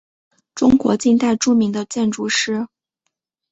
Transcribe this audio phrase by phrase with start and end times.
[0.55, 2.65] 中国近代著名的建筑师。